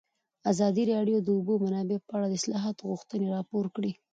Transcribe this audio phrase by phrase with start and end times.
[0.51, 3.91] ازادي راډیو د د اوبو منابع په اړه د اصلاحاتو غوښتنې راپور کړې.